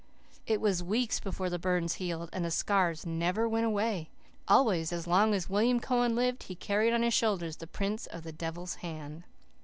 [0.47, 4.09] It was weeks before the burns healed, and the scars never went away.
[4.47, 8.23] Always, as long as William Cowan lived, he carried on his shoulders the prints of
[8.23, 9.25] the devil's hand."